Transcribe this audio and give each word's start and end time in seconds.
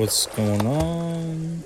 what's 0.00 0.24
going 0.28 0.66
on. 0.66 1.62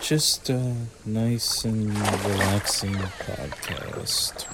Just 0.00 0.48
a 0.50 0.76
nice 1.04 1.64
and 1.64 1.88
relaxing 1.88 2.94
podcast. 2.94 4.44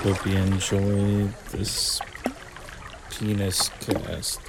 Hope 0.00 0.26
you 0.26 0.38
enjoyed 0.38 1.34
this 1.52 2.00
penis 3.10 3.68
cast. 3.80 4.40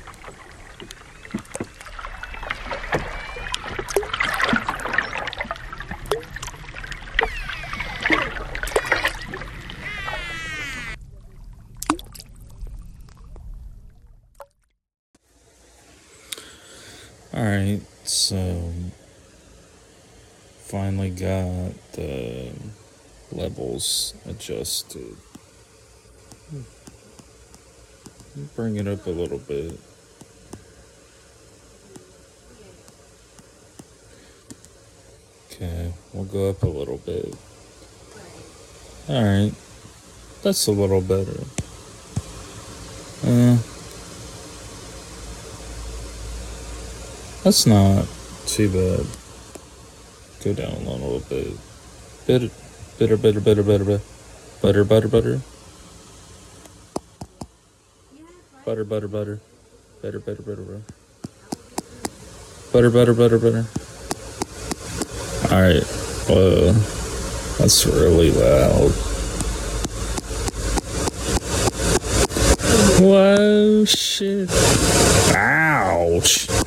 Alright, 17.38 17.82
so 18.04 18.74
finally 20.68 21.10
got 21.10 21.72
the 21.94 22.52
levels 23.32 24.14
adjusted. 24.28 25.16
Bring 28.56 28.76
it 28.76 28.86
up 28.86 29.06
a 29.08 29.10
little 29.10 29.38
bit. 29.38 29.80
Okay, 35.52 35.94
we'll 36.14 36.26
go 36.26 36.50
up 36.50 36.62
a 36.64 36.68
little 36.68 36.98
bit. 36.98 37.34
Alright, 39.10 39.54
that's 40.44 40.68
a 40.68 40.72
little 40.72 41.02
better. 41.02 41.44
Uh, 43.26 43.58
That's 47.48 47.66
not 47.66 48.06
too 48.46 48.68
bad. 48.68 49.27
Go 50.48 50.54
down 50.54 50.86
a 50.86 50.92
little 50.92 51.20
bit. 51.28 51.58
Bitter, 52.26 52.50
bitter, 52.98 53.18
bitter, 53.18 53.42
bitter, 53.42 53.64
bitter, 53.64 53.84
bitter, 53.84 54.02
butter, 54.62 54.84
butter, 54.86 55.08
butter. 55.10 55.42
Butter, 58.64 58.86
butter, 58.86 59.08
butter. 59.10 59.40
Better, 60.02 60.20
better, 60.22 60.42
better, 60.42 60.62
better. 60.62 60.82
Butter, 62.72 62.90
butter, 62.90 63.14
butter, 63.14 63.40
butter. 63.40 63.66
Alright. 65.52 65.84
Whoa. 66.30 66.72
That's 67.58 67.86
really 67.86 68.32
loud. 68.32 68.92
Whoa, 73.02 73.84
shit. 73.84 74.50
Ouch. 75.36 76.67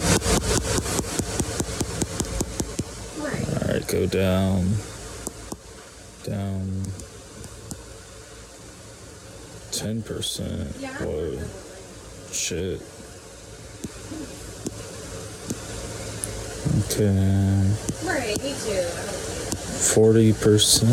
Go 3.90 4.06
down. 4.06 4.70
Down. 6.22 6.84
10%. 9.72 10.76
Whoa. 11.00 11.38
Shit. 12.30 12.80
Okay. 16.84 17.66
Right, 18.06 18.38
me 18.44 18.52
too. 18.62 18.86
40%. 19.80 20.86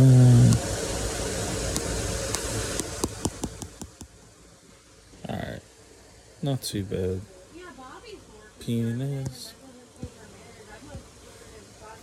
Alright. 5.30 5.62
Not 6.42 6.62
too 6.64 6.84
bad. 6.84 7.22
Yeah. 7.56 7.64
Penis. 8.60 9.54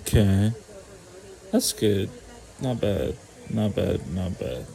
Okay. 0.02 0.52
That's 1.54 1.72
good. 1.72 2.10
Not 2.60 2.81
bad. 2.81 3.16
Not 3.48 3.76
bad. 3.76 4.12
Not 4.12 4.37
bad. 4.41 4.66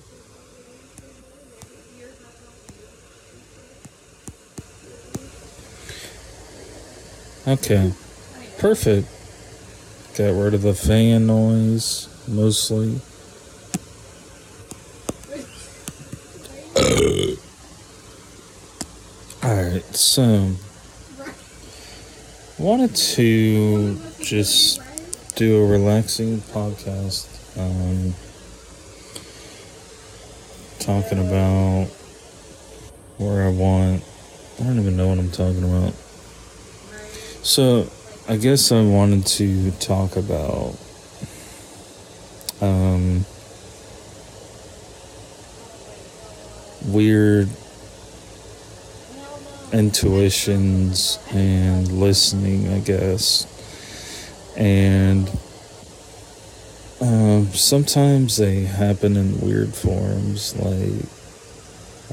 Okay. 7.45 7.91
Perfect. 8.59 9.09
Got 10.17 10.41
rid 10.41 10.53
of 10.53 10.61
the 10.61 10.73
fan 10.73 11.27
noise 11.27 12.07
mostly. 12.29 13.01
Alright, 19.43 19.83
so 19.93 20.53
wanted 22.57 22.95
to 22.95 23.99
just 24.21 24.79
do 25.39 25.63
a 25.63 25.65
relaxing 25.65 26.39
podcast 26.39 27.29
um, 27.57 28.13
talking 30.79 31.17
about 31.17 31.85
where 33.17 33.45
I 33.45 33.49
want 33.49 34.03
I 34.59 34.63
don't 34.63 34.77
even 34.77 34.97
know 34.97 35.07
what 35.07 35.17
I'm 35.17 35.31
talking 35.31 35.63
about. 35.63 35.93
So 37.41 37.89
I 38.27 38.35
guess 38.35 38.73
I 38.73 38.81
wanted 38.81 39.25
to 39.27 39.71
talk 39.79 40.17
about 40.17 40.75
um, 42.59 43.23
weird 46.85 47.47
intuitions 49.71 51.17
and 51.31 51.89
listening, 51.93 52.73
I 52.73 52.79
guess. 52.79 53.58
And 54.57 55.29
um, 57.01 57.47
sometimes 57.53 58.37
they 58.37 58.61
happen 58.63 59.15
in 59.15 59.39
weird 59.39 59.73
forms, 59.73 60.55
like 60.57 61.05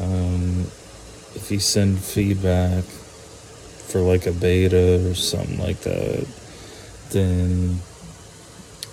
um, 0.00 0.60
if 1.34 1.48
you 1.50 1.58
send 1.58 1.98
feedback 1.98 2.84
for 2.84 4.00
like 4.00 4.26
a 4.26 4.32
beta 4.32 5.08
or 5.10 5.14
something 5.14 5.58
like 5.58 5.80
that, 5.80 6.26
then 7.10 7.78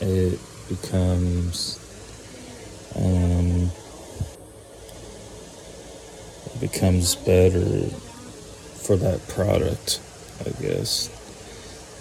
it 0.02 0.40
becomes 0.70 1.80
um, 2.96 3.70
it 6.46 6.62
becomes 6.62 7.16
better 7.16 7.88
for 8.84 8.96
that 8.98 9.26
product, 9.28 10.00
I 10.46 10.50
guess. 10.62 11.23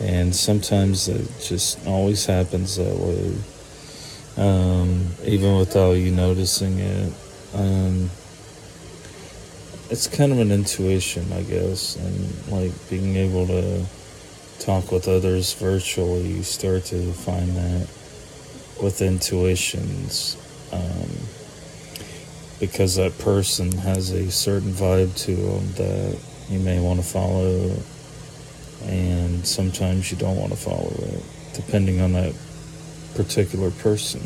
And 0.02 0.34
sometimes 0.34 1.08
it 1.08 1.28
just 1.40 1.86
always 1.86 2.26
happens 2.26 2.76
that 2.76 2.96
way, 2.96 3.36
um, 4.36 5.06
even 5.24 5.56
without 5.56 5.92
you 5.92 6.10
noticing 6.10 6.78
it. 6.80 7.12
Um, 7.54 8.10
it's 9.90 10.08
kind 10.08 10.32
of 10.32 10.38
an 10.38 10.50
intuition, 10.50 11.32
I 11.32 11.42
guess, 11.42 11.96
and 11.96 12.48
like 12.48 12.72
being 12.90 13.14
able 13.14 13.46
to 13.46 13.84
talk 14.58 14.90
with 14.90 15.06
others 15.06 15.52
virtually, 15.54 16.22
you 16.22 16.42
start 16.42 16.84
to 16.86 17.12
find 17.12 17.56
that 17.56 17.88
with 18.82 19.02
intuitions. 19.02 20.36
Um, 20.72 21.10
because 22.62 22.94
that 22.94 23.18
person 23.18 23.72
has 23.72 24.10
a 24.12 24.30
certain 24.30 24.70
vibe 24.70 25.12
to 25.16 25.34
them 25.34 25.72
that 25.72 26.16
you 26.48 26.60
may 26.60 26.78
want 26.80 27.00
to 27.00 27.04
follow, 27.04 27.74
and 28.84 29.46
sometimes 29.46 30.10
you 30.10 30.16
don't 30.16 30.36
want 30.36 30.52
to 30.52 30.58
follow 30.58 30.92
it, 30.98 31.22
depending 31.54 32.00
on 32.00 32.12
that 32.12 32.34
particular 33.14 33.70
person. 33.70 34.22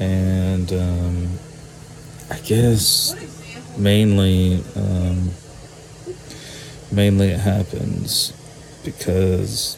And 0.00 0.72
um, 0.72 1.28
I 2.30 2.38
guess 2.40 3.14
mainly, 3.78 4.62
um, 4.76 5.30
mainly 6.90 7.28
it 7.28 7.40
happens 7.40 8.32
because 8.84 9.76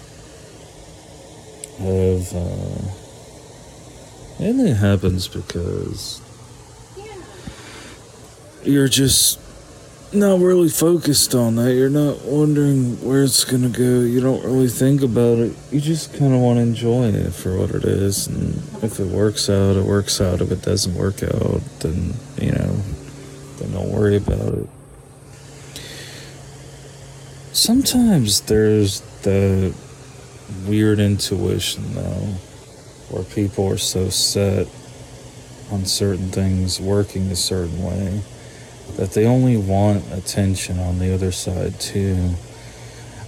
of. 1.80 2.34
Uh, 2.34 3.04
mainly 4.38 4.70
it 4.70 4.76
happens 4.76 5.28
because 5.28 6.20
you're 8.64 8.88
just 8.88 9.38
not 10.14 10.40
really 10.40 10.68
focused 10.68 11.34
on 11.34 11.56
that. 11.56 11.74
You're 11.74 11.88
not 11.88 12.22
wondering 12.22 13.02
where 13.04 13.22
it's 13.22 13.44
gonna 13.44 13.68
go. 13.68 14.00
You 14.00 14.20
don't 14.20 14.44
really 14.44 14.68
think 14.68 15.02
about 15.02 15.38
it. 15.38 15.54
You 15.70 15.80
just 15.80 16.14
kind 16.14 16.34
of 16.34 16.40
want 16.40 16.58
to 16.58 16.62
enjoy 16.62 17.08
it 17.08 17.32
for 17.32 17.58
what 17.58 17.70
it 17.70 17.84
is. 17.84 18.26
And 18.26 18.54
if 18.82 19.00
it 19.00 19.06
works 19.06 19.48
out, 19.48 19.76
it 19.76 19.84
works 19.84 20.20
out. 20.20 20.40
If 20.40 20.50
it 20.50 20.62
doesn't 20.62 20.94
work 20.94 21.22
out, 21.22 21.60
then 21.80 22.14
you 22.40 22.52
know, 22.52 22.76
then 23.58 23.72
don't 23.72 23.90
worry 23.90 24.16
about 24.16 24.54
it. 24.54 24.68
Sometimes 27.52 28.40
there's 28.42 29.00
the 29.22 29.74
weird 30.66 30.98
intuition 30.98 31.94
though, 31.94 32.34
where 33.10 33.24
people 33.24 33.66
are 33.68 33.78
so 33.78 34.08
set 34.08 34.66
on 35.70 35.84
certain 35.86 36.30
things 36.30 36.80
working 36.80 37.30
a 37.30 37.36
certain 37.36 37.82
way 37.82 38.22
that 38.96 39.12
they 39.12 39.26
only 39.26 39.56
want 39.56 40.04
attention 40.12 40.78
on 40.78 40.98
the 40.98 41.12
other 41.12 41.32
side 41.32 41.78
too 41.80 42.34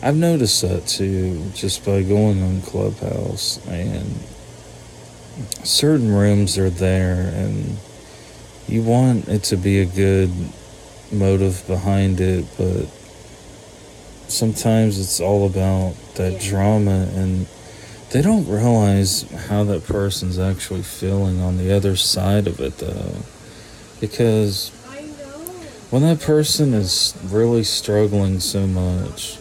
I've 0.02 0.16
noticed 0.16 0.62
that 0.62 0.86
too, 0.86 1.50
just 1.54 1.84
by 1.84 2.02
going 2.02 2.42
on 2.42 2.62
Clubhouse 2.62 3.58
and 3.66 4.06
certain 5.64 6.12
rooms 6.12 6.58
are 6.58 6.70
there, 6.70 7.32
and 7.34 7.76
you 8.68 8.82
want 8.82 9.26
it 9.28 9.42
to 9.44 9.56
be 9.56 9.80
a 9.80 9.86
good 9.86 10.30
motive 11.10 11.66
behind 11.66 12.20
it, 12.20 12.44
but 12.58 12.86
sometimes 14.28 15.00
it's 15.00 15.20
all 15.20 15.46
about 15.46 15.94
that 16.16 16.40
drama, 16.40 17.08
and 17.14 17.46
they 18.10 18.22
don't 18.22 18.48
realize 18.48 19.22
how 19.48 19.64
that 19.64 19.84
person's 19.86 20.38
actually 20.38 20.82
feeling 20.82 21.40
on 21.40 21.56
the 21.56 21.74
other 21.74 21.96
side 21.96 22.46
of 22.46 22.60
it, 22.60 22.78
though, 22.78 23.16
because. 24.00 24.70
When 25.96 26.02
that 26.02 26.20
person 26.20 26.74
is 26.74 27.16
really 27.24 27.64
struggling 27.64 28.38
so 28.38 28.66
much, 28.66 29.38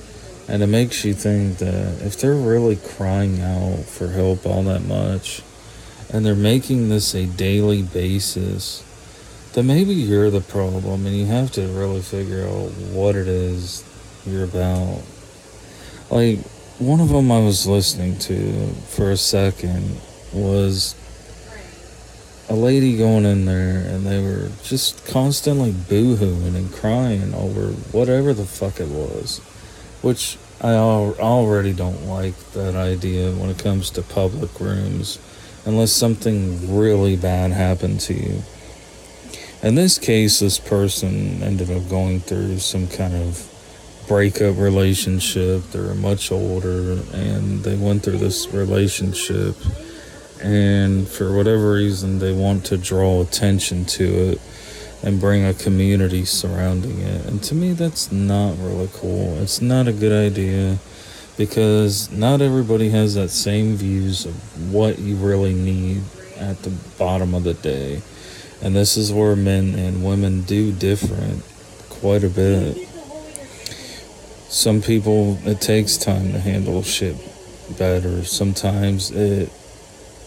and 0.47 0.63
it 0.63 0.67
makes 0.67 1.03
you 1.03 1.13
think 1.13 1.57
that 1.57 2.01
if 2.01 2.17
they're 2.17 2.33
really 2.33 2.77
crying 2.77 3.41
out 3.41 3.83
for 3.83 4.07
help 4.07 4.45
all 4.45 4.63
that 4.63 4.81
much, 4.85 5.41
and 6.13 6.25
they're 6.25 6.33
making 6.33 6.87
this 6.87 7.13
a 7.13 7.25
daily 7.25 7.81
basis, 7.83 8.85
then 9.51 9.67
maybe 9.67 9.93
you're 9.93 10.29
the 10.29 10.39
problem, 10.39 11.05
and 11.05 11.13
you 11.17 11.25
have 11.25 11.51
to 11.51 11.67
really 11.67 11.99
figure 11.99 12.47
out 12.47 12.71
what 12.93 13.17
it 13.17 13.27
is 13.27 13.83
you're 14.25 14.45
about. 14.45 15.01
Like, 16.09 16.39
one 16.79 17.01
of 17.01 17.09
them 17.09 17.33
I 17.33 17.39
was 17.39 17.67
listening 17.67 18.17
to 18.19 18.67
for 18.87 19.11
a 19.11 19.17
second 19.17 19.99
was 20.31 20.95
a 22.50 22.53
lady 22.53 22.97
going 22.97 23.25
in 23.25 23.45
there 23.45 23.80
and 23.80 24.06
they 24.06 24.21
were 24.21 24.50
just 24.63 25.06
constantly 25.07 25.71
boo-hooing 25.71 26.56
and 26.56 26.71
crying 26.74 27.33
over 27.33 27.68
whatever 27.92 28.33
the 28.33 28.45
fuck 28.45 28.80
it 28.80 28.88
was 28.88 29.39
which 30.01 30.38
i 30.62 30.71
al- 30.71 31.15
already 31.19 31.74
don't 31.74 32.06
like 32.06 32.38
that 32.51 32.75
idea 32.75 33.31
when 33.31 33.50
it 33.50 33.57
comes 33.57 33.89
to 33.89 34.01
public 34.01 34.59
rooms 34.59 35.18
unless 35.65 35.92
something 35.92 36.77
really 36.77 37.15
bad 37.15 37.51
happened 37.51 38.00
to 38.00 38.13
you. 38.13 38.44
In 39.63 39.75
this 39.75 39.98
case 39.98 40.39
this 40.39 40.59
person 40.59 41.41
ended 41.41 41.71
up 41.71 41.89
going 41.89 42.19
through 42.19 42.59
some 42.59 42.88
kind 42.88 43.15
of 43.15 43.51
breakup 44.07 44.57
relationship. 44.57 45.63
They 45.71 45.80
were 45.80 45.95
much 45.95 46.31
older 46.31 47.00
and 47.13 47.63
they 47.63 47.75
went 47.75 48.03
through 48.03 48.19
this 48.19 48.48
relationship 48.53 49.56
and 50.41 51.07
for 51.07 51.35
whatever 51.35 51.73
reason 51.73 52.19
they 52.19 52.33
want 52.33 52.65
to 52.65 52.77
draw 52.77 53.21
attention 53.21 53.85
to 53.85 54.03
it 54.03 54.41
and 55.03 55.19
bring 55.19 55.45
a 55.45 55.53
community 55.53 56.25
surrounding 56.25 56.99
it. 56.99 57.25
And 57.25 57.41
to 57.43 57.55
me 57.55 57.73
that's 57.73 58.11
not 58.11 58.57
really 58.57 58.89
cool. 58.93 59.37
It's 59.41 59.61
not 59.61 59.87
a 59.87 59.93
good 59.93 60.11
idea 60.11 60.77
because 61.37 62.11
not 62.11 62.41
everybody 62.41 62.89
has 62.89 63.15
that 63.15 63.29
same 63.29 63.75
views 63.75 64.25
of 64.25 64.73
what 64.73 64.99
you 64.99 65.15
really 65.15 65.53
need 65.53 66.01
at 66.38 66.61
the 66.63 66.71
bottom 66.97 67.33
of 67.33 67.43
the 67.43 67.53
day. 67.53 68.01
And 68.61 68.75
this 68.75 68.97
is 68.97 69.11
where 69.11 69.35
men 69.35 69.75
and 69.75 70.05
women 70.05 70.41
do 70.43 70.71
different 70.71 71.43
quite 71.89 72.23
a 72.23 72.29
bit. 72.29 72.77
Some 74.49 74.81
people 74.81 75.38
it 75.45 75.59
takes 75.59 75.97
time 75.97 76.31
to 76.31 76.39
handle 76.39 76.81
shit 76.81 77.15
better. 77.77 78.23
Sometimes 78.23 79.11
it 79.11 79.51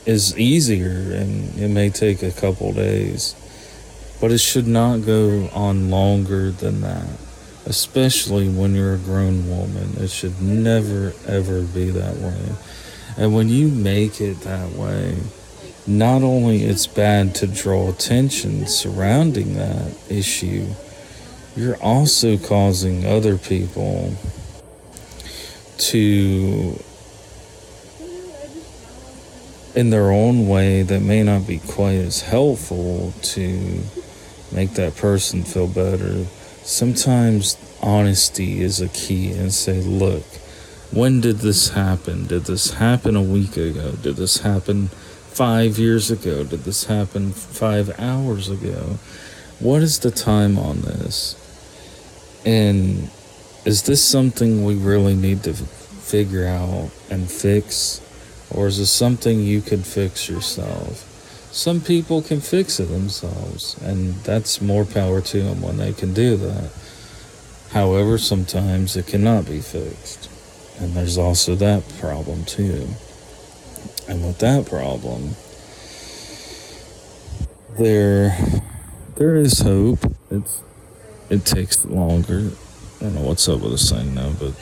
is 0.08 0.36
easier 0.38 1.12
and 1.12 1.58
it 1.58 1.68
may 1.68 1.90
take 1.90 2.22
a 2.22 2.32
couple 2.32 2.72
days 2.72 3.36
but 4.22 4.32
it 4.32 4.38
should 4.38 4.66
not 4.66 5.04
go 5.04 5.50
on 5.52 5.90
longer 5.90 6.50
than 6.50 6.80
that 6.80 7.06
especially 7.66 8.48
when 8.48 8.74
you're 8.74 8.94
a 8.94 8.98
grown 8.98 9.46
woman. 9.50 9.92
It 9.98 10.08
should 10.08 10.40
never 10.40 11.12
ever 11.26 11.60
be 11.62 11.90
that 11.90 12.16
way. 12.16 12.40
And 13.18 13.34
when 13.34 13.50
you 13.50 13.68
make 13.68 14.22
it 14.22 14.40
that 14.40 14.72
way 14.72 15.18
not 15.86 16.22
only 16.22 16.62
it's 16.62 16.86
bad 16.86 17.34
to 17.34 17.46
draw 17.46 17.90
attention 17.90 18.66
surrounding 18.66 19.54
that 19.54 19.92
issue 20.08 20.66
you're 21.56 21.76
also 21.82 22.38
causing 22.38 23.04
other 23.06 23.36
people 23.36 24.14
to 25.78 26.82
in 29.78 29.90
their 29.90 30.10
own 30.10 30.48
way 30.48 30.82
that 30.82 31.00
may 31.00 31.22
not 31.22 31.46
be 31.46 31.60
quite 31.60 31.94
as 31.94 32.22
helpful 32.22 33.14
to 33.22 33.80
make 34.50 34.72
that 34.72 34.96
person 34.96 35.44
feel 35.44 35.68
better. 35.68 36.24
Sometimes 36.64 37.56
honesty 37.80 38.60
is 38.60 38.80
a 38.80 38.88
key 38.88 39.30
and 39.30 39.54
say, 39.54 39.80
look, 39.80 40.24
when 40.90 41.20
did 41.20 41.36
this 41.36 41.68
happen? 41.68 42.26
Did 42.26 42.46
this 42.46 42.72
happen 42.72 43.14
a 43.14 43.22
week 43.22 43.56
ago? 43.56 43.92
Did 43.92 44.16
this 44.16 44.38
happen 44.38 44.88
five 44.88 45.78
years 45.78 46.10
ago? 46.10 46.42
Did 46.42 46.64
this 46.64 46.86
happen 46.86 47.30
five 47.30 48.00
hours 48.00 48.50
ago? 48.50 48.98
What 49.60 49.82
is 49.82 50.00
the 50.00 50.10
time 50.10 50.58
on 50.58 50.80
this? 50.80 51.36
And 52.44 53.12
is 53.64 53.84
this 53.84 54.04
something 54.04 54.64
we 54.64 54.74
really 54.74 55.14
need 55.14 55.44
to 55.44 55.54
figure 55.54 56.48
out 56.48 56.90
and 57.10 57.30
fix? 57.30 58.00
Or 58.50 58.66
is 58.66 58.78
this 58.78 58.90
something 58.90 59.40
you 59.40 59.60
could 59.60 59.84
fix 59.84 60.28
yourself? 60.28 61.04
Some 61.52 61.80
people 61.80 62.22
can 62.22 62.40
fix 62.40 62.78
it 62.78 62.88
themselves, 62.88 63.76
and 63.82 64.14
that's 64.16 64.60
more 64.60 64.84
power 64.84 65.20
to 65.20 65.42
them 65.42 65.62
when 65.62 65.78
they 65.78 65.92
can 65.92 66.14
do 66.14 66.36
that. 66.36 66.70
However, 67.70 68.18
sometimes 68.18 68.96
it 68.96 69.06
cannot 69.06 69.46
be 69.46 69.60
fixed. 69.60 70.30
And 70.78 70.94
there's 70.94 71.18
also 71.18 71.54
that 71.56 71.88
problem, 71.98 72.44
too. 72.44 72.88
And 74.08 74.24
with 74.24 74.38
that 74.38 74.66
problem, 74.66 75.34
there 77.78 78.36
there 79.16 79.36
is 79.36 79.60
hope. 79.60 79.98
It's 80.30 80.62
it 81.30 81.44
takes 81.44 81.84
longer. 81.84 82.50
I 83.00 83.04
don't 83.04 83.14
know 83.14 83.22
what's 83.22 83.48
up 83.48 83.60
with 83.60 83.72
this 83.72 83.90
thing 83.90 84.14
now, 84.14 84.32
but 84.38 84.52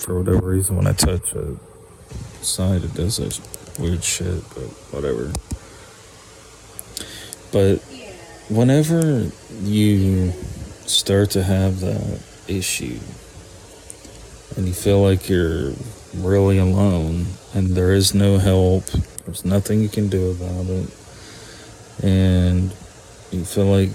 for 0.00 0.18
whatever 0.18 0.48
reason 0.48 0.76
when 0.76 0.86
I 0.86 0.92
touch 0.92 1.32
a 1.34 1.56
side 2.42 2.84
it 2.84 2.94
does 2.94 3.18
that 3.18 3.40
weird 3.78 4.02
shit, 4.02 4.42
but 4.54 4.68
whatever. 4.92 5.32
But 7.52 7.82
whenever 8.48 9.30
you 9.62 10.32
start 10.86 11.30
to 11.30 11.42
have 11.42 11.80
that 11.80 12.20
issue 12.46 12.98
and 14.56 14.66
you 14.66 14.72
feel 14.72 15.02
like 15.02 15.28
you're 15.28 15.72
really 16.16 16.58
alone 16.58 17.26
and 17.54 17.68
there 17.68 17.92
is 17.92 18.14
no 18.14 18.38
help, 18.38 18.84
there's 19.24 19.44
nothing 19.44 19.80
you 19.80 19.88
can 19.88 20.08
do 20.08 20.30
about 20.30 20.66
it, 20.66 20.90
and 22.02 22.72
you 23.30 23.44
feel 23.44 23.66
like 23.66 23.90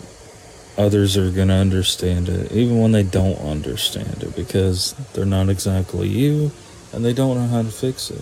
others 0.77 1.17
are 1.17 1.31
going 1.31 1.47
to 1.47 1.53
understand 1.53 2.29
it, 2.29 2.51
even 2.51 2.79
when 2.79 2.91
they 2.91 3.03
don't 3.03 3.39
understand 3.39 4.23
it, 4.23 4.35
because 4.35 4.93
they're 5.13 5.25
not 5.25 5.49
exactly 5.49 6.07
you 6.07 6.51
and 6.93 7.03
they 7.03 7.13
don't 7.13 7.35
know 7.35 7.47
how 7.47 7.63
to 7.63 7.71
fix 7.71 8.11
it. 8.11 8.21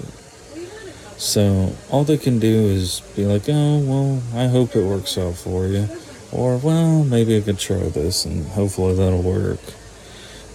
So 1.19 1.75
all 1.91 2.03
they 2.03 2.17
can 2.17 2.39
do 2.39 2.47
is 2.47 3.01
be 3.15 3.25
like, 3.25 3.43
oh, 3.47 3.79
well, 3.79 4.23
I 4.33 4.47
hope 4.47 4.75
it 4.75 4.83
works 4.83 5.17
out 5.17 5.35
for 5.35 5.67
you. 5.67 5.87
Or, 6.31 6.57
well, 6.57 7.03
maybe 7.03 7.37
I 7.37 7.41
could 7.41 7.59
try 7.59 7.77
this 7.89 8.25
and 8.25 8.47
hopefully 8.47 8.95
that'll 8.95 9.21
work. 9.21 9.59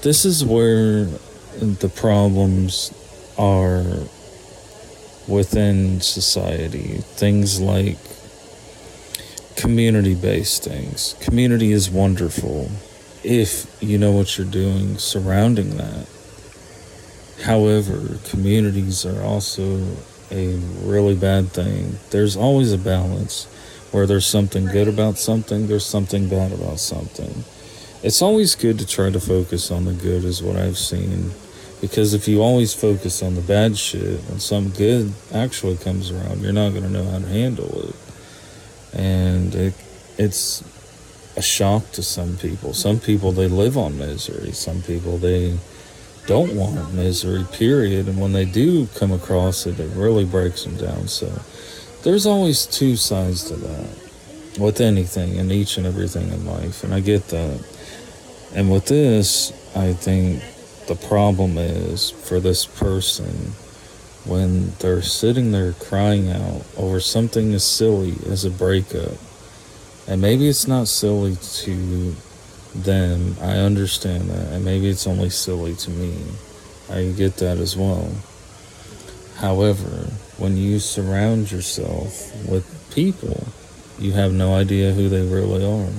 This 0.03 0.25
is 0.25 0.45
where 0.45 1.05
the 1.61 1.91
problems 1.95 2.93
are 3.39 3.85
within 5.29 6.01
society. 6.01 6.99
Things 6.99 7.61
like 7.61 7.99
community 9.57 10.15
based 10.15 10.65
things. 10.65 11.15
Community 11.21 11.73
is 11.73 11.91
wonderful 11.91 12.71
if 13.23 13.67
you 13.83 13.99
know 13.99 14.13
what 14.13 14.37
you're 14.37 14.47
doing 14.47 14.99
surrounding 14.99 15.77
that. 15.77 16.07
However, 17.43 18.19
communities 18.25 19.05
are 19.05 19.23
also 19.23 19.97
a 20.31 20.57
really 20.83 21.15
bad 21.15 21.49
thing. 21.53 21.99
There's 22.11 22.37
always 22.37 22.73
a 22.73 22.79
balance 22.79 23.45
where 23.93 24.07
there's 24.07 24.27
something 24.27 24.67
good 24.67 24.89
about 24.89 25.19
something, 25.19 25.69
there's 25.69 25.87
something 25.87 26.29
bad 26.29 26.53
about 26.53 26.81
something. 26.81 27.45
It's 28.03 28.23
always 28.23 28.55
good 28.55 28.79
to 28.79 28.87
try 28.87 29.11
to 29.11 29.21
focus 29.21 29.71
on 29.71 29.85
the 29.85 29.93
good, 29.93 30.25
is 30.25 30.43
what 30.43 30.57
I've 30.57 30.79
seen. 30.79 31.31
Because 31.81 32.15
if 32.15 32.27
you 32.27 32.43
always 32.43 32.73
focus 32.73 33.23
on 33.23 33.35
the 33.35 33.41
bad 33.43 33.77
shit 33.77 34.21
and 34.31 34.41
some 34.41 34.71
good 34.71 35.13
actually 35.33 35.77
comes 35.77 36.11
around, 36.11 36.41
you're 36.41 36.53
not 36.53 36.71
going 36.71 36.85
to 36.85 36.91
know 36.91 37.05
how 37.05 37.19
to 37.19 37.27
handle 37.27 37.89
it. 37.89 37.97
And 38.95 39.55
it, 39.55 39.75
it's 40.17 40.65
a 41.37 41.43
shock 41.43 41.91
to 41.93 42.03
some 42.03 42.37
people. 42.39 42.73
Some 42.73 42.99
people, 42.99 43.33
they 43.33 43.47
live 43.47 43.77
on 43.77 43.99
misery. 43.99 44.53
Some 44.53 44.83
people, 44.83 45.19
they 45.19 45.59
don't 46.27 46.55
want 46.55 46.93
misery, 46.93 47.45
period. 47.53 48.09
And 48.09 48.21
when 48.21 48.33
they 48.33 48.45
do 48.45 48.87
come 48.99 49.13
across 49.13 49.67
it, 49.67 49.79
it 49.79 49.91
really 49.97 50.25
breaks 50.25 50.65
them 50.65 50.77
down. 50.77 51.09
So 51.09 51.31
there's 52.03 52.27
always 52.27 52.67
two 52.67 52.97
sides 52.97 53.45
to 53.45 53.55
that 53.57 54.07
with 54.59 54.81
anything 54.81 55.39
and 55.39 55.53
each 55.53 55.77
and 55.77 55.87
everything 55.87 56.29
in 56.29 56.47
life. 56.47 56.83
And 56.85 56.95
I 56.95 57.01
get 57.01 57.29
that. 57.29 57.65
And 58.55 58.71
with 58.71 58.87
this, 58.87 59.53
I 59.77 59.93
think 59.93 60.43
the 60.87 60.95
problem 60.95 61.59
is 61.59 62.11
for 62.11 62.41
this 62.41 62.65
person 62.65 63.53
when 64.25 64.71
they're 64.79 65.03
sitting 65.03 65.53
there 65.53 65.73
crying 65.73 66.31
out 66.31 66.63
over 66.77 67.01
something 67.01 67.55
as 67.55 67.65
silly 67.65 68.15
as 68.27 68.45
a 68.45 68.51
breakup. 68.51 69.13
And 70.09 70.21
maybe 70.21 70.49
it's 70.49 70.67
not 70.67 70.89
silly 70.89 71.37
to 71.37 72.15
them. 72.85 73.37
I 73.41 73.57
understand 73.57 74.31
that. 74.31 74.53
And 74.53 74.65
maybe 74.65 74.89
it's 74.89 75.07
only 75.07 75.31
silly 75.31 75.75
to 75.75 75.91
me. 75.91 76.17
I 76.91 77.13
get 77.17 77.37
that 77.37 77.59
as 77.59 77.77
well. 77.77 78.11
However, 79.37 80.11
when 80.39 80.57
you 80.57 80.79
surround 80.79 81.51
yourself 81.51 82.33
with 82.49 82.65
people, 82.95 83.47
you 83.99 84.13
have 84.13 84.33
no 84.33 84.55
idea 84.55 84.93
who 84.93 85.09
they 85.09 85.27
really 85.27 85.65
are. 85.65 85.93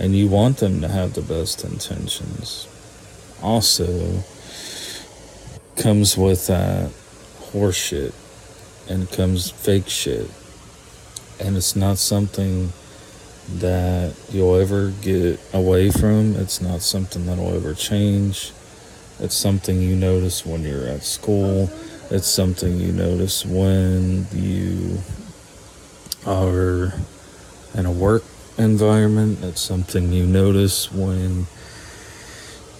And 0.00 0.14
you 0.14 0.28
want 0.28 0.58
them 0.58 0.80
to 0.80 0.88
have 0.88 1.14
the 1.14 1.22
best 1.22 1.64
intentions. 1.64 2.68
Also, 3.42 4.22
comes 5.76 6.16
with 6.16 6.46
that 6.46 6.90
horseshit 7.52 8.12
and 8.88 9.10
comes 9.10 9.50
fake 9.50 9.88
shit. 9.88 10.30
And 11.40 11.56
it's 11.56 11.74
not 11.74 11.98
something 11.98 12.72
that 13.48 14.14
you'll 14.30 14.56
ever 14.56 14.90
get 15.02 15.40
away 15.52 15.90
from. 15.90 16.36
It's 16.36 16.60
not 16.60 16.80
something 16.80 17.26
that'll 17.26 17.54
ever 17.54 17.74
change. 17.74 18.52
It's 19.20 19.36
something 19.36 19.80
you 19.80 19.94
notice 19.94 20.44
when 20.44 20.62
you're 20.62 20.88
at 20.88 21.02
school. 21.02 21.70
It's 22.10 22.26
something 22.26 22.78
you 22.78 22.92
notice 22.92 23.44
when 23.44 24.26
you 24.32 24.98
are 26.26 26.94
in 27.74 27.86
a 27.86 27.92
work 27.92 28.24
environment. 28.58 29.38
It's 29.42 29.60
something 29.60 30.12
you 30.12 30.26
notice 30.26 30.92
when 30.92 31.46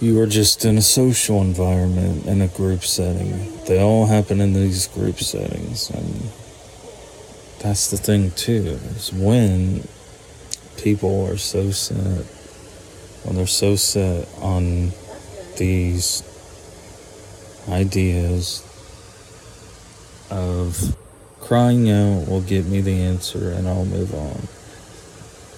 you 0.01 0.19
are 0.19 0.27
just 0.27 0.65
in 0.65 0.77
a 0.77 0.81
social 0.81 1.41
environment 1.41 2.25
in 2.25 2.41
a 2.41 2.47
group 2.47 2.83
setting. 2.83 3.57
They 3.65 3.81
all 3.81 4.07
happen 4.07 4.41
in 4.41 4.53
these 4.53 4.87
group 4.87 5.19
settings. 5.19 5.89
And 5.89 6.29
that's 7.59 7.89
the 7.89 7.97
thing, 7.97 8.31
too, 8.31 8.79
is 8.95 9.13
when 9.13 9.87
people 10.77 11.25
are 11.29 11.37
so 11.37 11.71
set, 11.71 12.25
when 13.23 13.35
they're 13.35 13.47
so 13.47 13.75
set 13.75 14.27
on 14.41 14.91
these 15.57 16.23
ideas 17.69 18.61
of 20.29 20.95
crying 21.39 21.89
out 21.89 22.27
will 22.27 22.41
get 22.41 22.65
me 22.65 22.81
the 22.81 23.01
answer 23.01 23.51
and 23.51 23.67
I'll 23.67 23.85
move 23.85 24.13
on. 24.13 24.47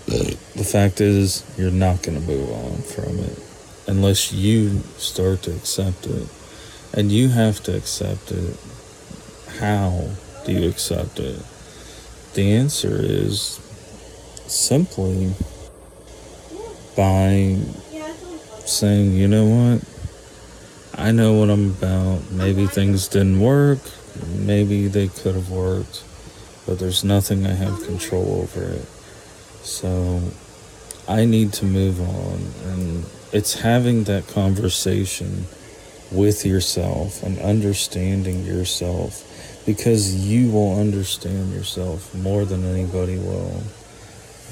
The 0.08 0.64
fact 0.64 1.02
is, 1.02 1.44
you're 1.58 1.72
not 1.72 2.02
going 2.02 2.20
to 2.20 2.26
move 2.26 2.50
on 2.50 2.78
from 2.82 3.20
it 3.20 3.40
unless 3.88 4.32
you 4.32 4.80
start 4.98 5.44
to 5.44 5.56
accept 5.56 6.06
it. 6.06 6.28
And 6.94 7.12
you 7.12 7.30
have 7.30 7.62
to 7.64 7.76
accept 7.76 8.32
it. 8.32 8.58
How 9.60 10.10
do 10.46 10.54
you 10.54 10.70
accept 10.70 11.20
it? 11.20 11.40
The 12.34 12.54
answer 12.54 12.98
is 13.02 13.60
simply 14.50 15.34
by 16.96 17.58
saying, 18.66 19.14
you 19.14 19.28
know 19.28 19.46
what? 19.46 19.84
I 21.00 21.12
know 21.12 21.34
what 21.34 21.50
I'm 21.50 21.72
about. 21.72 22.32
Maybe 22.32 22.66
things 22.66 23.08
didn't 23.08 23.40
work. 23.40 23.80
Maybe 24.36 24.88
they 24.88 25.08
could 25.08 25.36
have 25.36 25.52
worked. 25.52 26.04
But 26.66 26.80
there's 26.80 27.04
nothing 27.04 27.46
I 27.46 27.54
have 27.54 27.84
control 27.84 28.42
over 28.42 28.64
it. 28.64 28.86
So 29.64 30.22
I 31.08 31.26
need 31.26 31.54
to 31.54 31.66
move 31.66 32.02
on. 32.02 32.42
And 32.72 33.06
it's 33.32 33.60
having 33.60 34.06
that 34.06 34.28
conversation 34.28 35.46
with 36.12 36.46
yourself 36.46 37.22
and 37.24 37.38
understanding 37.40 38.44
yourself 38.46 39.24
because 39.66 40.16
you 40.16 40.50
will 40.50 40.80
understand 40.80 41.54
yourself 41.54 42.16
more 42.16 42.46
than 42.46 42.64
anybody 42.64 43.18
will 43.18 43.62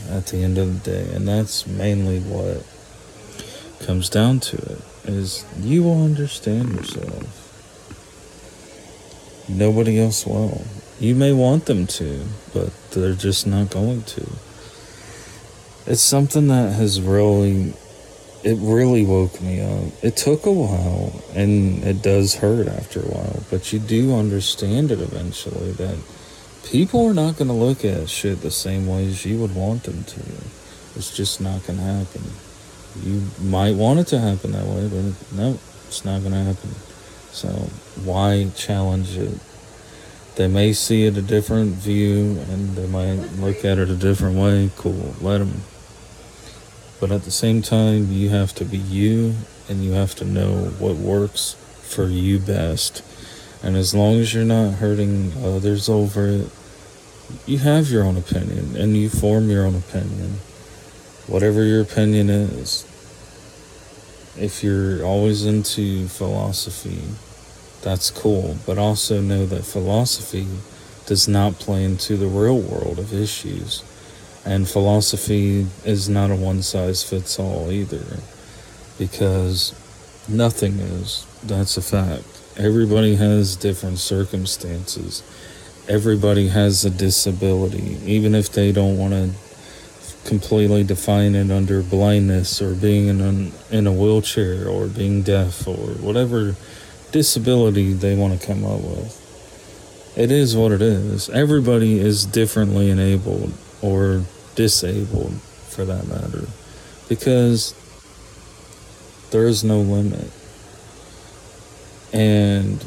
at 0.09 0.27
the 0.27 0.43
end 0.43 0.57
of 0.57 0.83
the 0.83 0.91
day 0.91 1.13
and 1.13 1.27
that's 1.27 1.65
mainly 1.67 2.19
what 2.19 2.65
comes 3.85 4.09
down 4.09 4.39
to 4.39 4.57
it 4.57 4.81
is 5.05 5.45
you 5.59 5.83
will 5.83 6.03
understand 6.03 6.73
yourself. 6.73 7.41
Nobody 9.47 9.99
else 9.99 10.25
will. 10.25 10.65
You 10.99 11.13
may 11.15 11.33
want 11.33 11.65
them 11.65 11.85
to 11.87 12.23
but 12.53 12.71
they're 12.91 13.13
just 13.13 13.45
not 13.45 13.69
going 13.69 14.03
to. 14.03 14.27
It's 15.85 16.01
something 16.01 16.47
that 16.47 16.73
has 16.73 17.01
really 17.01 17.73
it 18.43 18.57
really 18.59 19.03
woke 19.03 19.41
me 19.41 19.59
up. 19.59 19.91
It 20.03 20.15
took 20.15 20.45
a 20.45 20.51
while 20.51 21.19
and 21.33 21.83
it 21.83 22.03
does 22.03 22.35
hurt 22.35 22.67
after 22.67 22.99
a 22.99 23.07
while, 23.07 23.43
but 23.49 23.73
you 23.73 23.79
do 23.79 24.15
understand 24.15 24.91
it 24.91 24.99
eventually 24.99 25.71
that 25.73 25.97
people 26.65 27.05
are 27.07 27.13
not 27.13 27.37
going 27.37 27.47
to 27.47 27.53
look 27.53 27.85
at 27.85 28.09
shit 28.09 28.41
the 28.41 28.51
same 28.51 28.87
way 28.87 29.07
as 29.07 29.25
you 29.25 29.39
would 29.39 29.55
want 29.55 29.83
them 29.83 30.03
to. 30.03 30.21
It's 30.95 31.15
just 31.15 31.39
not 31.39 31.65
going 31.65 31.79
to 31.79 31.85
happen. 31.85 32.23
You 33.01 33.23
might 33.41 33.75
want 33.75 33.99
it 33.99 34.07
to 34.07 34.19
happen 34.19 34.51
that 34.51 34.65
way, 34.65 34.87
but 34.87 35.37
no, 35.37 35.59
it's 35.87 36.05
not 36.05 36.21
going 36.21 36.33
to 36.33 36.43
happen. 36.43 36.69
So 37.31 37.49
why 38.03 38.49
challenge 38.55 39.17
it? 39.17 39.39
They 40.35 40.47
may 40.47 40.73
see 40.73 41.05
it 41.05 41.17
a 41.17 41.21
different 41.21 41.75
view 41.75 42.39
and 42.49 42.75
they 42.75 42.87
might 42.87 43.31
look 43.39 43.63
at 43.63 43.77
it 43.77 43.89
a 43.89 43.95
different 43.95 44.37
way. 44.37 44.69
Cool, 44.75 45.15
let 45.21 45.37
them 45.37 45.61
but 46.99 47.11
at 47.11 47.23
the 47.23 47.31
same 47.31 47.61
time, 47.61 48.11
you 48.11 48.29
have 48.29 48.53
to 48.55 48.65
be 48.65 48.77
you 48.77 49.35
and 49.67 49.83
you 49.83 49.91
have 49.91 50.15
to 50.15 50.25
know 50.25 50.71
what 50.79 50.95
works 50.95 51.55
for 51.81 52.05
you 52.05 52.39
best. 52.39 53.03
And 53.65 53.75
as 53.75 53.95
long 53.95 54.19
as 54.19 54.31
you're 54.31 54.45
not 54.45 54.75
hurting 54.75 55.33
others 55.43 55.89
over 55.89 56.27
it, 56.27 56.49
you 57.47 57.57
have 57.57 57.89
your 57.89 58.03
own 58.03 58.15
opinion 58.15 58.77
and 58.77 58.95
you 58.95 59.09
form 59.09 59.49
your 59.49 59.65
own 59.65 59.75
opinion. 59.75 60.35
Whatever 61.25 61.63
your 61.63 61.81
opinion 61.81 62.29
is. 62.29 62.83
If 64.37 64.63
you're 64.63 65.03
always 65.03 65.45
into 65.45 66.07
philosophy, 66.07 67.01
that's 67.81 68.11
cool. 68.11 68.57
But 68.67 68.77
also 68.77 69.19
know 69.19 69.47
that 69.47 69.65
philosophy 69.65 70.45
does 71.07 71.27
not 71.27 71.53
play 71.53 71.83
into 71.83 72.17
the 72.17 72.27
real 72.27 72.59
world 72.59 72.99
of 72.99 73.13
issues. 73.13 73.83
And 74.45 74.69
philosophy 74.69 75.65
is 75.83 76.07
not 76.07 76.29
a 76.29 76.35
one 76.35 76.61
size 76.61 77.01
fits 77.01 77.39
all 77.39 77.71
either, 77.71 78.19
because 78.99 79.73
nothing 80.29 80.77
is. 80.77 81.25
That's 81.43 81.77
a 81.77 81.81
fact. 81.81 82.44
Everybody 82.57 83.15
has 83.15 83.57
different 83.57 83.99
circumstances. 83.99 85.23
Everybody 85.89 86.47
has 86.47 86.85
a 86.85 86.89
disability, 86.89 87.97
even 88.05 88.33
if 88.33 88.51
they 88.51 88.71
don't 88.71 88.97
want 88.97 89.13
to 89.13 89.29
completely 90.25 90.83
define 90.83 91.35
it 91.35 91.51
under 91.51 91.83
blindness 91.83 92.61
or 92.61 92.73
being 92.73 93.07
in 93.07 93.21
a, 93.21 93.75
in 93.75 93.87
a 93.87 93.91
wheelchair 93.91 94.67
or 94.67 94.87
being 94.87 95.21
deaf 95.21 95.67
or 95.67 95.75
whatever 95.75 96.55
disability 97.11 97.93
they 97.93 98.15
want 98.15 98.39
to 98.39 98.47
come 98.47 98.63
up 98.63 98.79
with. 98.79 100.13
It 100.15 100.31
is 100.31 100.55
what 100.55 100.71
it 100.71 100.81
is. 100.81 101.29
Everybody 101.29 101.99
is 101.99 102.25
differently 102.25 102.89
enabled 102.89 103.51
or 103.81 104.23
disabled 104.55 105.33
for 105.69 105.83
that 105.83 106.07
matter 106.07 106.47
because 107.09 107.75
there 109.31 109.45
is 109.45 109.63
no 109.63 109.81
limit. 109.81 110.31
And 112.15 112.79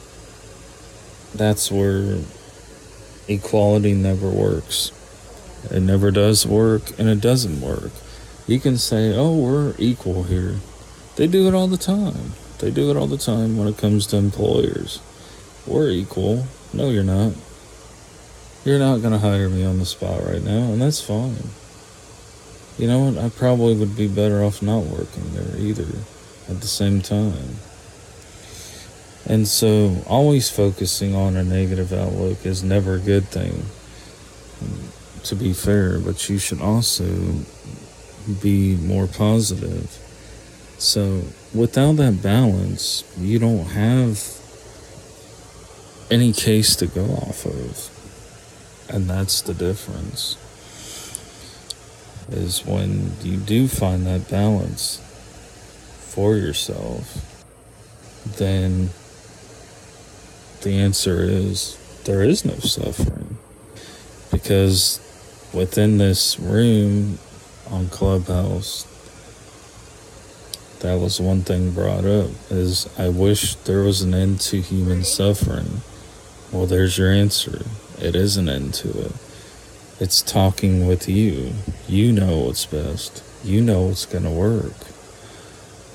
that's 1.34 1.70
where 1.70 2.18
equality 3.28 3.92
never 3.92 4.30
works. 4.30 4.90
It 5.70 5.80
never 5.80 6.10
does 6.10 6.46
work 6.46 6.98
and 6.98 7.10
it 7.10 7.20
doesn't 7.20 7.60
work. 7.60 7.92
You 8.46 8.58
can 8.58 8.78
say, 8.78 9.14
oh, 9.14 9.36
we're 9.36 9.74
equal 9.76 10.22
here. 10.22 10.56
They 11.16 11.26
do 11.26 11.46
it 11.46 11.54
all 11.54 11.66
the 11.66 11.76
time. 11.76 12.32
They 12.58 12.70
do 12.70 12.90
it 12.90 12.96
all 12.96 13.06
the 13.06 13.18
time 13.18 13.58
when 13.58 13.68
it 13.68 13.76
comes 13.76 14.06
to 14.08 14.16
employers. 14.16 15.02
We're 15.66 15.90
equal. 15.90 16.46
No, 16.72 16.88
you're 16.88 17.04
not. 17.04 17.34
You're 18.64 18.78
not 18.78 19.02
going 19.02 19.12
to 19.12 19.18
hire 19.18 19.50
me 19.50 19.62
on 19.62 19.78
the 19.78 19.84
spot 19.84 20.24
right 20.24 20.42
now, 20.42 20.72
and 20.72 20.80
that's 20.80 21.02
fine. 21.02 21.50
You 22.78 22.86
know 22.86 23.10
what? 23.10 23.22
I 23.22 23.28
probably 23.28 23.74
would 23.74 23.94
be 23.96 24.08
better 24.08 24.42
off 24.42 24.62
not 24.62 24.84
working 24.84 25.34
there 25.34 25.58
either 25.58 25.98
at 26.48 26.62
the 26.62 26.66
same 26.66 27.02
time. 27.02 27.56
And 29.28 29.46
so, 29.46 30.02
always 30.06 30.48
focusing 30.50 31.14
on 31.14 31.36
a 31.36 31.44
negative 31.44 31.92
outlook 31.92 32.46
is 32.46 32.64
never 32.64 32.94
a 32.94 32.98
good 32.98 33.24
thing, 33.26 33.66
to 35.24 35.36
be 35.36 35.52
fair, 35.52 35.98
but 35.98 36.30
you 36.30 36.38
should 36.38 36.62
also 36.62 37.04
be 38.40 38.76
more 38.76 39.06
positive. 39.06 39.90
So, 40.78 41.24
without 41.54 41.96
that 41.96 42.22
balance, 42.22 43.04
you 43.18 43.38
don't 43.38 43.66
have 43.66 44.38
any 46.10 46.32
case 46.32 46.74
to 46.76 46.86
go 46.86 47.04
off 47.04 47.44
of. 47.44 47.90
And 48.88 49.10
that's 49.10 49.42
the 49.42 49.52
difference. 49.52 50.36
Is 52.30 52.64
when 52.64 53.12
you 53.22 53.36
do 53.36 53.68
find 53.68 54.06
that 54.06 54.30
balance 54.30 55.02
for 55.98 56.36
yourself, 56.36 57.44
then 58.38 58.90
the 60.62 60.78
answer 60.78 61.22
is 61.22 61.76
there 62.04 62.22
is 62.22 62.44
no 62.44 62.54
suffering. 62.54 63.38
Because 64.30 65.00
within 65.52 65.98
this 65.98 66.38
room 66.38 67.18
on 67.70 67.88
Clubhouse, 67.88 68.86
that 70.80 70.94
was 71.00 71.20
one 71.20 71.42
thing 71.42 71.72
brought 71.72 72.04
up 72.04 72.30
is 72.50 72.88
I 72.98 73.08
wish 73.08 73.56
there 73.56 73.82
was 73.82 74.02
an 74.02 74.14
end 74.14 74.40
to 74.42 74.60
human 74.60 75.04
suffering. 75.04 75.80
Well, 76.52 76.66
there's 76.66 76.96
your 76.96 77.12
answer. 77.12 77.62
It 78.00 78.14
is 78.14 78.36
an 78.36 78.48
end 78.48 78.74
to 78.74 79.06
it. 79.06 79.12
It's 80.00 80.22
talking 80.22 80.86
with 80.86 81.08
you. 81.08 81.52
You 81.88 82.12
know 82.12 82.38
what's 82.38 82.66
best. 82.66 83.24
You 83.42 83.60
know 83.60 83.82
what's 83.88 84.06
going 84.06 84.24
to 84.24 84.30
work. 84.30 84.74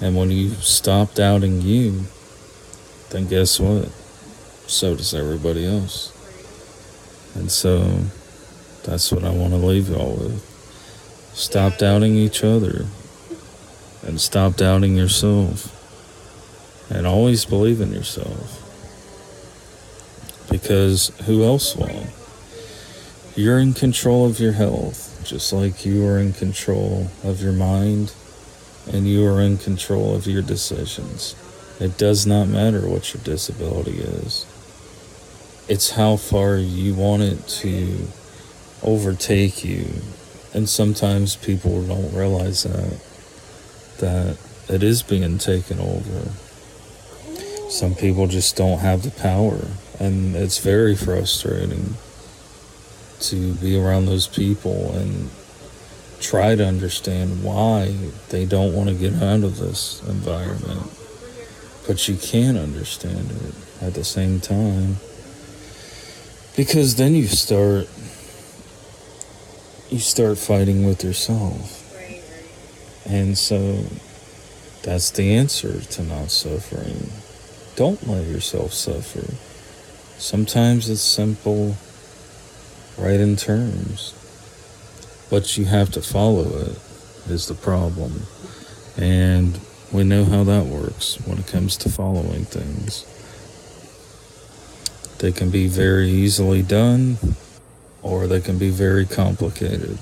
And 0.01 0.17
when 0.17 0.31
you 0.31 0.49
stop 0.49 1.13
doubting 1.13 1.61
you, 1.61 2.03
then 3.11 3.27
guess 3.27 3.59
what? 3.59 3.89
So 4.67 4.95
does 4.95 5.13
everybody 5.13 5.65
else. 5.65 6.11
And 7.35 7.51
so 7.51 7.99
that's 8.83 9.11
what 9.11 9.23
I 9.23 9.31
want 9.31 9.51
to 9.51 9.57
leave 9.57 9.89
y'all 9.89 10.15
with. 10.15 10.41
Stop 11.33 11.77
doubting 11.77 12.15
each 12.15 12.43
other 12.43 12.85
and 14.05 14.19
stop 14.19 14.55
doubting 14.55 14.95
yourself. 14.95 15.79
And 16.89 17.07
always 17.07 17.45
believe 17.45 17.81
in 17.81 17.91
yourself. 17.91 18.59
Because 20.51 21.09
who 21.25 21.43
else 21.43 21.75
will? 21.75 22.05
You're 23.35 23.59
in 23.59 23.73
control 23.73 24.27
of 24.27 24.39
your 24.39 24.51
health, 24.51 25.23
just 25.25 25.51
like 25.53 25.85
you 25.85 26.05
are 26.05 26.19
in 26.19 26.33
control 26.33 27.07
of 27.23 27.41
your 27.41 27.53
mind 27.53 28.13
and 28.91 29.07
you 29.07 29.25
are 29.25 29.41
in 29.41 29.57
control 29.57 30.13
of 30.13 30.27
your 30.27 30.41
decisions. 30.41 31.35
It 31.79 31.97
does 31.97 32.27
not 32.27 32.47
matter 32.47 32.87
what 32.87 33.13
your 33.13 33.23
disability 33.23 33.99
is. 33.99 34.45
It's 35.73 35.89
how 35.89 36.17
far 36.17 36.57
you 36.57 36.93
want 36.93 37.23
it 37.23 37.47
to 37.63 38.07
overtake 38.83 39.65
you. 39.65 39.87
And 40.53 40.69
sometimes 40.69 41.35
people 41.35 41.81
don't 41.87 42.13
realize 42.13 42.61
that 42.61 42.99
that 43.97 44.37
it 44.69 44.83
is 44.83 45.01
being 45.01 45.39
taken 45.39 45.79
over. 45.79 46.29
Some 47.71 47.95
people 47.95 48.27
just 48.27 48.55
don't 48.55 48.81
have 48.81 49.01
the 49.01 49.09
power 49.09 49.65
and 49.99 50.35
it's 50.35 50.59
very 50.59 50.95
frustrating 50.95 51.95
to 53.21 53.55
be 53.55 53.75
around 53.75 54.05
those 54.05 54.27
people 54.27 54.91
and 54.95 55.31
try 56.19 56.53
to 56.53 56.63
understand 56.63 57.43
why 57.43 57.97
they 58.29 58.45
don't 58.45 58.75
want 58.75 58.89
to 58.89 58.95
get 58.95 59.15
out 59.23 59.43
of 59.43 59.57
this 59.57 60.03
environment. 60.07 60.83
But 61.87 62.07
you 62.07 62.15
can 62.15 62.57
understand 62.57 63.31
it 63.31 63.55
at 63.81 63.95
the 63.95 64.03
same 64.03 64.39
time. 64.39 64.97
Because 66.55 66.95
then 66.95 67.15
you 67.15 67.27
start 67.27 67.89
you 69.89 69.99
start 69.99 70.37
fighting 70.37 70.85
with 70.85 71.03
yourself. 71.03 71.79
And 73.05 73.37
so 73.37 73.83
that's 74.83 75.11
the 75.11 75.35
answer 75.35 75.81
to 75.81 76.03
not 76.03 76.31
suffering. 76.31 77.11
Don't 77.75 78.07
let 78.07 78.25
yourself 78.27 78.73
suffer. 78.73 79.33
Sometimes 80.19 80.89
it's 80.89 81.01
simple, 81.01 81.75
right 82.97 83.19
in 83.19 83.35
terms 83.35 84.13
but 85.33 85.57
you 85.57 85.65
have 85.65 85.89
to 85.89 85.99
follow 85.99 86.43
it 86.43 86.77
is 87.27 87.47
the 87.47 87.55
problem. 87.55 88.21
And 88.97 89.59
we 89.91 90.03
know 90.03 90.25
how 90.25 90.43
that 90.43 90.67
works 90.67 91.15
when 91.25 91.39
it 91.39 91.47
comes 91.47 91.75
to 91.77 91.89
following 91.89 92.45
things. 92.45 93.03
They 95.19 95.31
can 95.31 95.49
be 95.49 95.67
very 95.67 96.09
easily 96.09 96.61
done 96.61 97.17
or 98.01 98.27
they 98.27 98.41
can 98.41 98.57
be 98.57 98.69
very 98.69 99.05
complicated. 99.05 99.97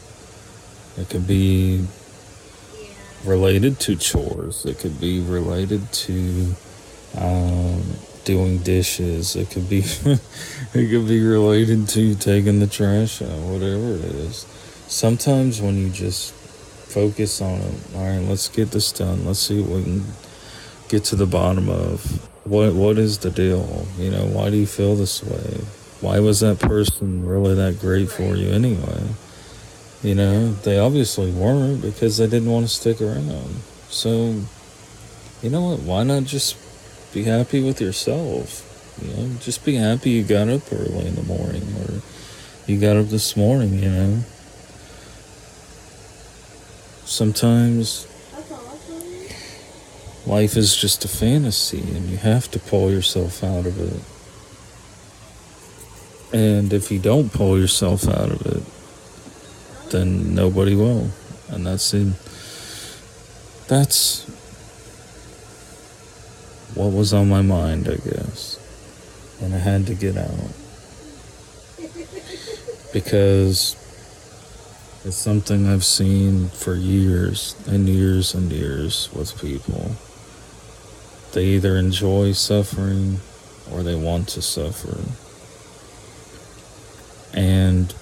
It 0.98 1.10
could 1.10 1.28
be 1.28 1.86
related 3.24 3.80
to 3.82 3.96
chores, 3.96 4.66
it 4.66 4.80
could 4.80 5.00
be 5.00 5.20
related 5.20 5.92
to 5.94 6.56
um, 7.18 7.84
doing 8.24 8.58
dishes, 8.60 9.36
it 9.36 9.52
could 9.52 9.70
be 9.70 9.80
it 10.06 10.20
could 10.74 11.08
be 11.08 11.24
related 11.24 11.88
to 11.90 12.16
taking 12.16 12.60
the 12.60 12.68
trash 12.68 13.22
out, 13.22 13.40
whatever 13.40 13.94
it 13.94 14.06
is 14.06 14.46
sometimes 14.92 15.62
when 15.62 15.78
you 15.78 15.90
just 15.90 16.34
focus 16.34 17.42
on 17.42 17.60
it, 17.60 17.96
all 17.96 18.06
right, 18.06 18.20
let's 18.28 18.50
get 18.50 18.72
this 18.72 18.92
done. 18.92 19.26
Let's 19.26 19.40
see 19.40 19.62
what 19.62 19.78
we 19.78 19.84
can 19.84 20.04
get 20.90 21.06
to 21.06 21.16
the 21.16 21.26
bottom 21.26 21.70
of. 21.70 22.28
What 22.44 22.74
what 22.74 22.98
is 22.98 23.20
the 23.20 23.30
deal? 23.30 23.86
You 23.98 24.12
know, 24.12 24.26
why 24.26 24.50
do 24.50 24.58
you 24.58 24.66
feel 24.66 24.96
this 24.96 25.24
way? 25.24 25.62
Why 26.02 26.20
was 26.20 26.40
that 26.40 26.60
person 26.60 27.26
really 27.26 27.54
that 27.54 27.80
great 27.80 28.10
for 28.10 28.36
you 28.36 28.50
anyway? 28.50 29.04
You 30.02 30.16
know, 30.16 30.52
they 30.54 30.80
obviously 30.80 31.32
weren't 31.32 31.84
because 31.84 32.18
they 32.18 32.26
didn't 32.26 32.50
want 32.50 32.68
to 32.68 32.74
stick 32.74 33.00
around. 33.00 33.62
So, 33.90 34.42
you 35.44 35.52
know 35.52 35.62
what? 35.62 35.80
Why 35.82 36.04
not 36.04 36.24
just 36.24 36.58
be 37.14 37.24
happy 37.24 37.62
with 37.62 37.80
yourself? 37.80 38.68
You 39.02 39.14
know, 39.14 39.36
just 39.40 39.64
be 39.64 39.76
happy 39.76 40.10
you 40.10 40.24
got 40.24 40.50
up 40.50 40.64
early 40.72 41.06
in 41.06 41.16
the 41.16 41.24
morning 41.24 41.64
or 41.82 42.02
you 42.66 42.80
got 42.80 42.98
up 42.98 43.08
this 43.08 43.36
morning, 43.36 43.76
you 43.76 43.90
know 43.90 44.24
Sometimes 47.06 48.08
life 50.26 50.56
is 50.56 50.76
just 50.76 51.06
a 51.06 51.08
fantasy 51.08 51.82
and 51.82 52.10
you 52.10 52.18
have 52.18 52.50
to 52.52 52.60
pull 52.60 52.92
yourself 52.92 53.44
out 53.44 53.66
of 53.66 53.80
it. 53.80 54.02
And 56.34 56.72
if 56.72 56.92
you 56.92 57.00
don't 57.00 57.34
pull 57.34 57.60
yourself 57.60 58.08
out 58.08 58.32
of 58.32 58.46
it, 58.46 59.92
then 59.92 60.34
nobody 60.34 60.76
will. 60.76 61.10
And 61.50 61.66
that's 61.66 61.92
that's 63.68 64.24
what 66.76 66.94
was 66.94 67.14
on 67.14 67.28
my 67.28 67.42
mind, 67.42 67.90
I 67.90 67.96
guess. 67.96 68.58
And 69.42 69.54
I 69.54 69.58
had 69.58 69.88
to 69.88 69.96
get 69.96 70.16
out. 70.18 70.30
Because 72.94 73.76
it's 75.04 75.16
something 75.16 75.68
I've 75.68 75.86
seen 75.86 76.48
for 76.50 76.76
years 76.76 77.56
and 77.68 77.90
years 77.90 78.34
and 78.34 78.52
years 78.52 79.10
with 79.14 79.40
people. 79.42 79.96
They 81.34 81.46
either 81.46 81.78
enjoy 81.78 82.34
suffering 82.34 83.20
or 83.72 83.84
they 83.84 83.96
want 83.96 84.28
to 84.30 84.42
suffer. 84.42 84.98
And 87.34 87.94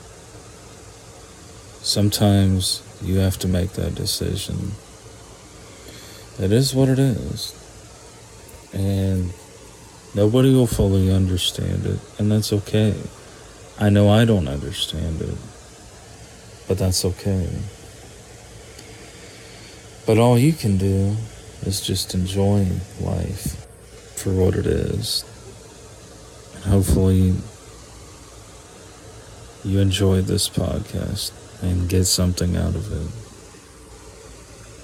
sometimes 1.81 2.81
you 3.01 3.17
have 3.17 3.37
to 3.39 3.47
make 3.47 3.73
that 3.73 3.95
decision. 3.95 4.71
It 6.39 6.51
is 6.51 6.73
what 6.73 6.89
it 6.89 6.99
is. 6.99 7.55
And 8.73 9.31
nobody 10.15 10.53
will 10.53 10.67
fully 10.67 11.11
understand 11.11 11.85
it, 11.85 11.99
and 12.17 12.31
that's 12.31 12.53
okay. 12.53 12.95
I 13.79 13.89
know 13.89 14.09
I 14.09 14.25
don't 14.25 14.47
understand 14.47 15.21
it 15.21 15.37
but 16.69 16.77
that's 16.77 17.03
okay. 17.03 17.49
But 20.05 20.19
all 20.19 20.37
you 20.37 20.53
can 20.53 20.77
do 20.77 21.17
is 21.63 21.81
just 21.81 22.13
enjoying 22.13 22.81
life 22.99 23.65
for 24.15 24.33
what 24.33 24.55
it 24.55 24.65
is. 24.65 25.23
And 26.55 26.63
hopefully, 26.65 27.33
you 29.63 29.79
enjoyed 29.79 30.25
this 30.25 30.49
podcast 30.49 31.31
and 31.61 31.89
get 31.89 32.05
something 32.05 32.55
out 32.55 32.75
of 32.75 32.91
it. 32.91 33.11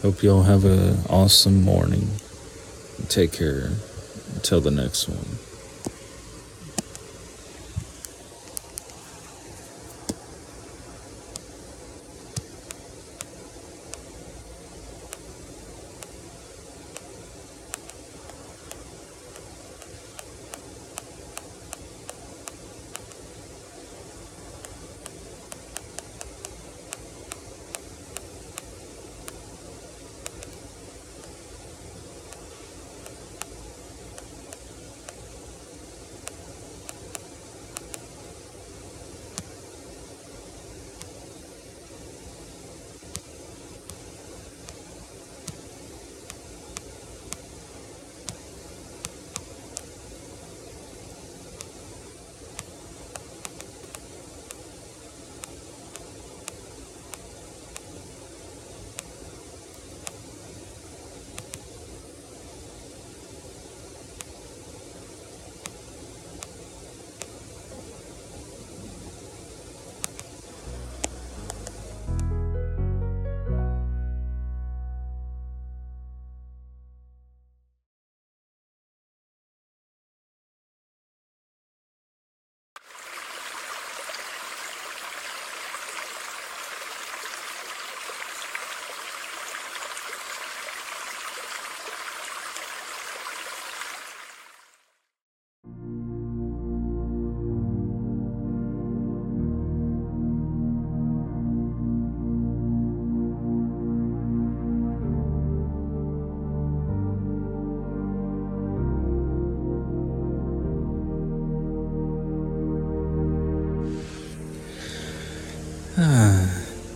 Hope 0.01 0.21
you 0.21 0.31
all 0.31 0.43
have 0.43 0.65
an 0.65 0.99
awesome 1.09 1.61
morning. 1.63 2.09
Take 3.07 3.31
care. 3.31 3.71
Until 4.35 4.61
the 4.61 4.71
next 4.71 5.07
one. 5.07 5.44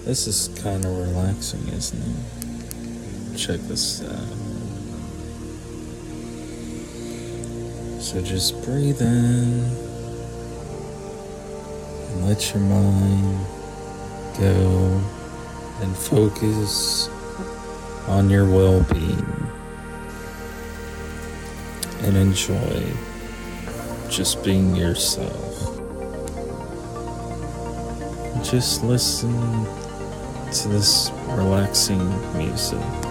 This 0.09 0.25
is 0.25 0.47
kind 0.63 0.83
of 0.85 0.97
relaxing, 0.97 1.67
isn't 1.67 2.01
it? 2.01 3.37
Check 3.37 3.59
this 3.67 4.01
out. 4.01 4.27
So 8.01 8.19
just 8.19 8.59
breathe 8.63 8.99
in 9.03 9.65
and 12.07 12.27
let 12.27 12.51
your 12.51 12.63
mind 12.63 13.45
go 14.39 14.99
and 15.81 15.95
focus 15.95 17.07
on 18.07 18.31
your 18.31 18.45
well 18.45 18.81
being 18.91 19.47
and 21.99 22.17
enjoy 22.17 22.83
just 24.09 24.43
being 24.43 24.75
yourself. 24.75 25.45
Just 28.43 28.83
listen 28.83 29.78
to 30.51 30.67
this 30.67 31.11
relaxing 31.27 32.09
music. 32.37 33.08